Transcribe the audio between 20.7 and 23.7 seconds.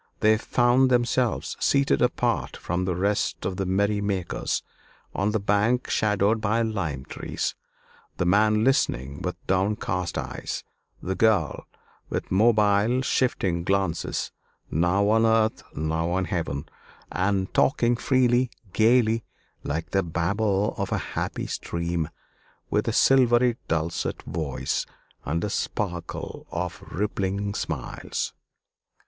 of a happy stream, with a silvery